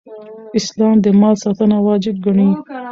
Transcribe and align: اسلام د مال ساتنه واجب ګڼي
اسلام 0.59 0.95
د 1.03 1.05
مال 1.19 1.35
ساتنه 1.43 1.77
واجب 1.85 2.15
ګڼي 2.25 2.49